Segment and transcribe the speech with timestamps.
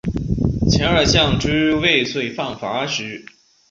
[0.67, 3.23] 前二项之未遂犯罚之。